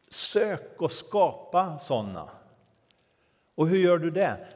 sök 0.10 0.82
och 0.82 0.92
skapa 0.92 1.78
sådana. 1.78 2.30
Och 3.56 3.68
hur 3.68 3.78
gör 3.78 3.98
du 3.98 4.12
det? 4.12 4.48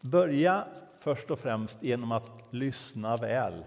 Börja 0.00 0.64
först 0.98 1.30
och 1.30 1.38
främst 1.38 1.82
genom 1.82 2.12
att 2.12 2.30
lyssna 2.50 3.16
väl. 3.16 3.64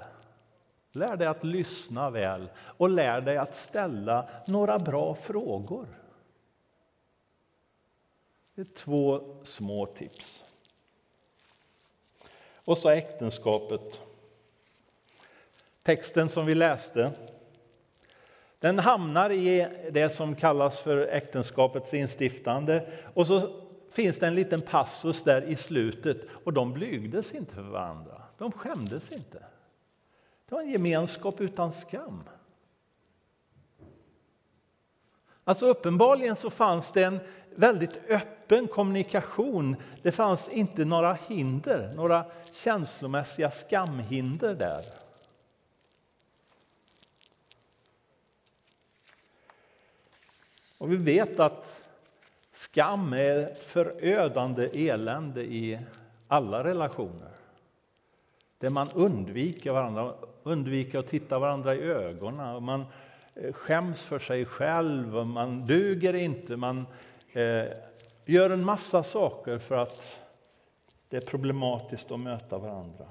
Lär 0.91 1.15
dig 1.15 1.27
att 1.27 1.43
lyssna 1.43 2.09
väl 2.09 2.49
och 2.57 2.89
lär 2.89 3.21
dig 3.21 3.37
att 3.37 3.55
ställa 3.55 4.29
några 4.47 4.79
bra 4.79 5.15
frågor. 5.15 5.87
Det 8.57 8.61
är 8.61 8.75
två 8.75 9.21
små 9.43 9.85
tips. 9.85 10.43
Och 12.55 12.77
så 12.77 12.89
äktenskapet. 12.89 14.01
Texten 15.83 16.29
som 16.29 16.45
vi 16.45 16.55
läste 16.55 17.11
den 18.59 18.79
hamnar 18.79 19.29
i 19.29 19.67
det 19.91 20.09
som 20.09 20.35
kallas 20.35 20.79
för 20.79 20.97
äktenskapets 20.97 21.93
instiftande. 21.93 22.89
Och 23.13 23.27
så 23.27 23.63
finns 23.91 24.19
det 24.19 24.27
en 24.27 24.35
liten 24.35 24.61
passus 24.61 25.23
där 25.23 25.41
i 25.41 25.55
slutet 25.55 26.17
och 26.43 26.53
de 26.53 26.73
blygdes 26.73 27.33
inte 27.33 27.55
för 27.55 27.61
varandra. 27.61 28.21
De 28.37 28.51
skämdes 28.51 29.11
inte. 29.11 29.43
Det 30.45 30.55
var 30.55 30.61
en 30.61 30.69
gemenskap 30.69 31.41
utan 31.41 31.71
skam. 31.71 32.23
Alltså 35.43 35.65
uppenbarligen 35.65 36.35
så 36.35 36.49
fanns 36.49 36.91
det 36.91 37.03
en 37.03 37.19
väldigt 37.57 37.99
öppen 38.09 38.67
kommunikation. 38.67 39.75
Det 40.01 40.11
fanns 40.11 40.49
inte 40.49 40.85
några 40.85 41.17
hinder, 41.27 41.93
några 41.95 42.25
känslomässiga 42.51 43.51
skamhinder 43.51 44.55
där. 44.55 44.85
Och 50.77 50.91
vi 50.91 50.95
vet 50.95 51.39
att 51.39 51.83
skam 52.53 53.13
är 53.13 53.37
ett 53.37 53.63
förödande 53.63 54.89
elände 54.89 55.43
i 55.43 55.79
alla 56.27 56.63
relationer. 56.63 57.31
Där 58.59 58.69
man 58.69 58.87
undviker 58.93 59.71
varandra, 59.71 60.13
undviker 60.43 60.99
att 60.99 61.07
titta 61.07 61.39
varandra 61.39 61.75
i 61.75 61.81
ögonen. 61.81 62.63
Man 62.63 62.85
eh, 63.35 63.53
skäms 63.53 64.03
för 64.03 64.19
sig 64.19 64.45
själv, 64.45 65.25
man 65.25 65.65
duger 65.65 66.13
inte, 66.13 66.57
man 66.57 66.85
Eh, 67.33 67.65
gör 68.25 68.49
en 68.49 68.65
massa 68.65 69.03
saker 69.03 69.57
för 69.57 69.75
att 69.77 70.17
det 71.09 71.17
är 71.17 71.21
problematiskt 71.21 72.11
att 72.11 72.19
möta 72.19 72.57
varandra. 72.57 73.05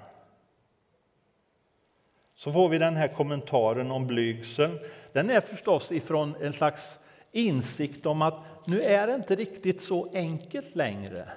Så 2.35 2.52
får 2.52 2.68
vi 2.68 2.79
den 2.79 2.96
här 2.96 3.09
kommentaren 3.09 3.90
om 3.90 4.07
blygseln. 4.07 4.79
Den 5.12 5.31
är 5.31 5.40
förstås 5.40 5.92
ifrån 5.92 6.35
en 6.40 6.52
slags 6.52 6.98
insikt 7.33 8.07
om 8.07 8.22
att 8.22 8.35
nu 8.64 8.83
är 8.83 9.07
det 9.07 9.14
inte 9.14 9.35
riktigt 9.35 9.83
så 9.83 10.09
enkelt 10.12 10.74
längre. 10.74 11.29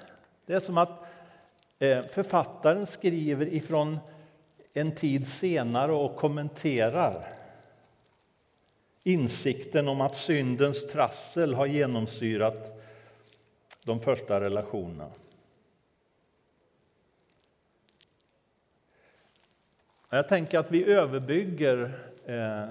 Det 0.45 0.53
är 0.53 0.59
som 0.59 0.77
att 0.77 1.05
eh, 1.79 2.01
författaren 2.01 2.87
skriver 2.87 3.53
ifrån 3.53 3.97
en 4.73 4.91
tid 4.91 5.27
senare 5.27 5.91
och 5.91 6.15
kommenterar 6.15 7.38
insikten 9.13 9.87
om 9.87 10.01
att 10.01 10.15
syndens 10.15 10.87
trassel 10.87 11.53
har 11.53 11.65
genomsyrat 11.65 12.81
de 13.83 13.99
första 13.99 14.41
relationerna. 14.41 15.11
Jag 20.09 20.27
tänker 20.27 20.59
att 20.59 20.71
vi 20.71 20.85
överbygger 20.85 21.99
eh, 22.25 22.69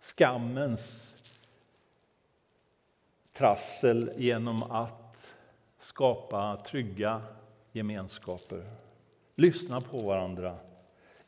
skammens 0.00 1.16
trassel 3.32 4.12
genom 4.16 4.62
att 4.62 5.26
skapa 5.78 6.56
trygga 6.66 7.22
gemenskaper. 7.72 8.70
Lyssna 9.34 9.80
på 9.80 9.98
varandra, 9.98 10.56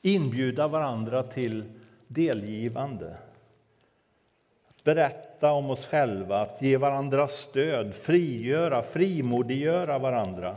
inbjuda 0.02 0.68
varandra 0.68 1.22
till 1.22 1.64
delgivande. 2.12 3.16
Berätta 4.84 5.52
om 5.52 5.70
oss 5.70 5.86
själva, 5.86 6.40
att 6.40 6.62
ge 6.62 6.76
varandra 6.76 7.28
stöd, 7.28 7.94
frigöra, 7.94 8.82
frimodiggöra 8.82 9.98
varandra. 9.98 10.56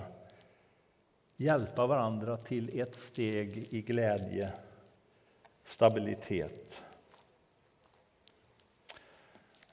Hjälpa 1.38 1.88
varandra 1.88 2.38
till 2.38 2.80
ett 2.80 3.00
steg 3.00 3.68
i 3.70 3.82
glädje, 3.82 4.52
stabilitet 5.66 6.82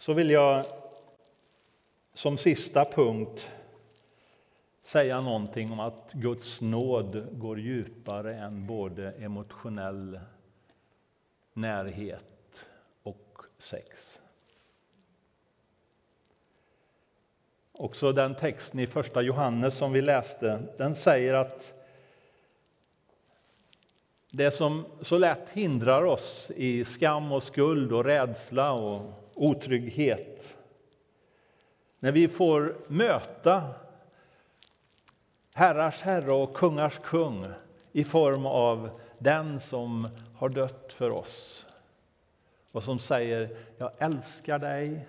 så 0.03 0.13
vill 0.13 0.31
jag 0.31 0.65
som 2.15 2.39
sista 2.39 2.85
punkt 2.85 3.51
säga 4.83 5.21
någonting 5.21 5.73
om 5.73 5.81
att 5.81 6.13
Guds 6.13 6.61
nåd 6.61 7.27
går 7.33 7.59
djupare 7.61 8.35
än 8.35 8.67
både 8.67 9.13
emotionell 9.13 10.21
närhet 11.53 12.67
och 13.03 13.43
sex. 13.59 14.21
Också 17.73 18.13
den 18.13 18.35
texten 18.35 18.81
i 18.81 18.87
Första 18.87 19.23
Johannes 19.23 19.75
som 19.75 19.93
vi 19.93 20.03
läste, 20.03 20.63
den 20.79 20.95
säger 20.95 21.35
att 21.35 21.73
det 24.31 24.51
som 24.51 24.85
så 25.01 25.19
lätt 25.19 25.49
hindrar 25.53 26.05
oss 26.05 26.51
i 26.57 26.85
skam 26.85 27.33
och 27.33 27.43
skuld 27.43 27.93
och 27.93 28.05
rädsla 28.05 28.73
och 28.73 29.31
otrygghet. 29.35 30.57
När 31.99 32.13
vi 32.13 32.29
får 32.29 32.77
möta 32.87 33.75
herrars 35.55 36.03
herre 36.03 36.33
och 36.33 36.55
kungars 36.55 36.99
kung 36.99 37.47
i 37.93 38.05
form 38.05 38.47
av 38.47 39.01
den 39.19 39.61
som 39.61 40.09
har 40.43 40.49
dött 40.49 40.93
för 40.93 41.11
oss 41.11 41.67
och 42.73 42.83
som 42.83 42.99
säger 42.99 43.57
jag 43.77 43.91
älskar 43.99 44.59
dig, 44.59 45.09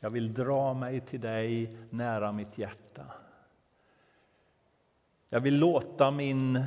jag 0.00 0.10
vill 0.10 0.34
dra 0.34 0.74
mig 0.74 1.00
till 1.00 1.20
dig 1.20 1.76
nära 1.90 2.32
mitt 2.32 2.58
hjärta. 2.58 3.04
Jag 5.28 5.40
vill 5.40 5.58
låta 5.58 6.10
min 6.10 6.64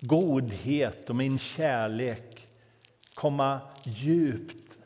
godhet 0.00 1.10
och 1.10 1.16
min 1.16 1.38
kärlek 1.38 2.48
komma 3.14 3.60
djupt 3.84 4.78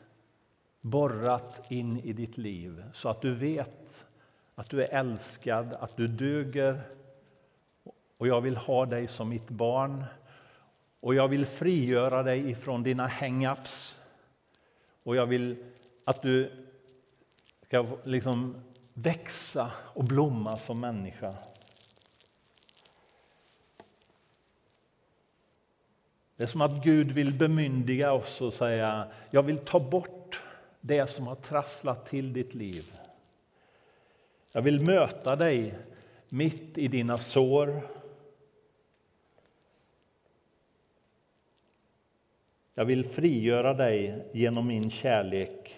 borrat 0.81 1.71
in 1.71 1.99
i 1.99 2.13
ditt 2.13 2.37
liv 2.37 2.83
så 2.93 3.09
att 3.09 3.21
du 3.21 3.35
vet 3.35 4.05
att 4.55 4.69
du 4.69 4.83
är 4.83 4.93
älskad, 4.93 5.73
att 5.73 5.97
du 5.97 6.07
duger. 6.07 6.81
Och 8.17 8.27
jag 8.27 8.41
vill 8.41 8.57
ha 8.57 8.85
dig 8.85 9.07
som 9.07 9.29
mitt 9.29 9.49
barn. 9.49 10.03
Och 10.99 11.15
jag 11.15 11.27
vill 11.27 11.45
frigöra 11.45 12.23
dig 12.23 12.49
ifrån 12.49 12.83
dina 12.83 13.07
hang-ups. 13.07 13.99
Och 15.03 15.15
jag 15.15 15.25
vill 15.25 15.65
att 16.05 16.21
du 16.21 16.51
ska 17.65 17.85
liksom 18.03 18.61
växa 18.93 19.71
och 19.77 20.03
blomma 20.03 20.57
som 20.57 20.79
människa. 20.79 21.35
Det 26.35 26.43
är 26.43 26.47
som 26.47 26.61
att 26.61 26.83
Gud 26.83 27.11
vill 27.11 27.33
bemyndiga 27.33 28.13
oss 28.13 28.41
och 28.41 28.53
säga, 28.53 29.07
jag 29.29 29.43
vill 29.43 29.57
ta 29.57 29.79
bort 29.79 30.41
det 30.81 31.07
som 31.07 31.27
har 31.27 31.35
trasslat 31.35 32.05
till 32.05 32.33
ditt 32.33 32.53
liv. 32.53 32.91
Jag 34.51 34.61
vill 34.61 34.81
möta 34.81 35.35
dig 35.35 35.77
mitt 36.29 36.77
i 36.77 36.87
dina 36.87 37.17
sår. 37.17 37.81
Jag 42.77 42.85
vill 42.85 43.05
frigöra 43.05 43.73
dig 43.73 44.25
genom 44.33 44.67
min 44.67 44.91
kärlek. 44.91 45.75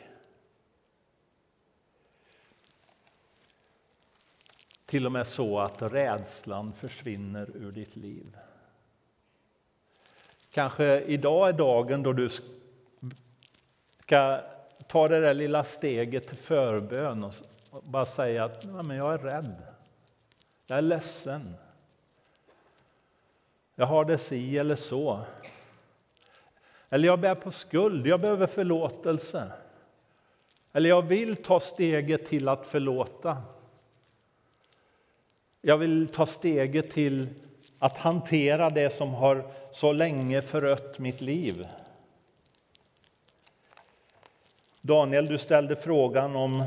Till 4.86 5.06
och 5.06 5.12
med 5.12 5.28
så 5.28 5.60
att 5.60 5.82
rädslan 5.82 6.74
försvinner 6.74 7.50
ur 7.56 7.72
ditt 7.72 7.96
liv. 7.96 8.38
Kanske 10.52 11.02
idag 11.02 11.50
är 11.50 11.54
dagen 11.54 12.04
då 12.04 12.14
du 12.14 12.30
ska 14.00 14.42
ta 14.88 15.08
det 15.08 15.20
där 15.20 15.34
lilla 15.34 15.64
steget 15.64 16.28
till 16.28 16.38
förbön 16.38 17.24
och 17.24 17.34
bara 17.84 18.06
säga 18.06 18.44
att 18.44 18.64
ja, 18.64 18.84
men 18.84 18.98
jag 18.98 19.14
är 19.14 19.18
rädd. 19.18 19.56
Jag 20.68 20.78
är 20.78 20.82
ledsen. 20.82 21.56
Jag 23.76 23.86
har 23.86 24.06
det 24.06 24.18
si 24.18 24.58
eller 24.58 24.76
så. 24.76 25.26
Eller 26.90 27.08
jag 27.08 27.20
bär 27.20 27.36
på 27.36 27.52
skuld, 27.52 28.08
jag 28.08 28.22
behöver 28.22 28.48
förlåtelse. 28.48 29.52
Eller 30.74 30.90
jag 30.90 31.02
vill 31.02 31.36
ta 31.36 31.60
steget 31.60 32.28
till 32.28 32.48
att 32.48 32.68
förlåta. 32.68 33.38
Jag 35.62 35.78
vill 35.78 36.08
ta 36.08 36.26
steget 36.26 36.92
till 36.92 37.28
att 37.80 37.98
hantera 37.98 38.70
det 38.70 38.94
som 38.94 39.14
har 39.14 39.52
så 39.74 39.92
länge 39.92 40.42
förött 40.42 41.00
mitt 41.00 41.22
liv. 41.22 41.68
Daniel, 44.82 45.28
du 45.28 45.38
ställde 45.38 45.76
frågan 45.76 46.36
om, 46.36 46.64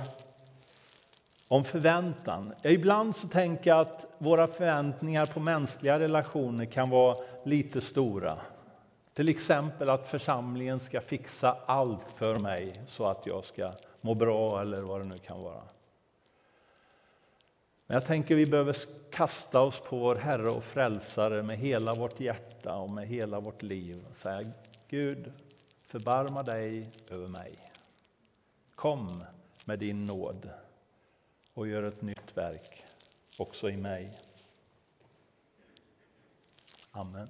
om 1.49 1.65
förväntan. 1.65 2.55
Ibland 2.63 3.17
så 3.17 3.29
tänker 3.29 3.71
jag 3.71 3.81
att 3.81 4.07
våra 4.19 4.47
förväntningar 4.47 5.27
på 5.27 5.41
mänskliga 5.41 5.99
relationer 5.99 6.65
kan 6.65 6.91
vara 6.91 7.17
lite 7.45 7.81
stora. 7.81 8.39
Till 9.15 9.29
exempel 9.29 9.91
att 9.91 10.07
församlingen 10.07 10.81
ska 10.81 11.01
fixa 11.01 11.57
allt 11.67 12.13
för 12.13 12.37
mig 12.37 12.73
så 12.87 13.07
att 13.07 13.27
jag 13.27 13.45
ska 13.45 13.73
må 14.01 14.15
bra 14.15 14.61
eller 14.61 14.81
vad 14.81 15.01
det 15.01 15.05
nu 15.05 15.19
kan 15.19 15.43
vara. 15.43 15.63
Men 17.87 17.95
jag 17.95 18.07
tänker 18.07 18.35
vi 18.35 18.47
behöver 18.47 18.77
kasta 19.11 19.61
oss 19.61 19.81
på 19.81 19.99
vår 19.99 20.17
Herre 20.17 20.51
och 20.51 20.65
Frälsare 20.65 21.43
med 21.43 21.59
hela 21.59 21.95
vårt 21.95 22.21
hjärta 22.21 22.77
och 22.77 22.91
med 22.91 23.07
hela 23.07 23.41
vårt 23.41 23.63
liv 23.63 24.07
och 24.11 24.17
säga 24.17 24.53
Gud, 24.89 25.33
förbarma 25.83 26.43
dig 26.43 26.91
över 27.09 27.29
mig. 27.29 27.73
Kom 28.75 29.25
med 29.65 29.79
din 29.79 30.07
nåd 30.07 30.51
och 31.55 31.69
gör 31.69 31.83
ett 31.83 32.03
nytt 32.03 32.37
verk 32.37 32.85
också 33.39 33.71
i 33.71 33.77
mig. 33.77 34.19
Amen. 36.91 37.29